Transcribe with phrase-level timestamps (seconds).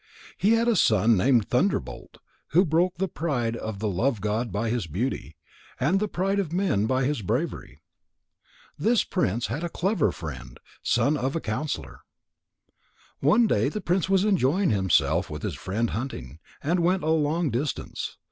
[0.35, 2.17] He had a son named Thunderbolt
[2.53, 5.35] who broke the pride of the love god by his beauty,
[5.79, 7.81] and the pride of men by his bravery.
[8.79, 11.99] This prince had a clever friend, the son of a counsellor.
[13.19, 17.51] One day the prince was enjoying himself with his friend hunting, and went a long
[17.51, 18.17] distance.